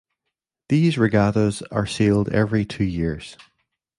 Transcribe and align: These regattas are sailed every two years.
These 0.69 0.97
regattas 0.97 1.61
are 1.71 1.85
sailed 1.85 2.29
every 2.29 2.65
two 2.65 2.83
years. 2.83 3.37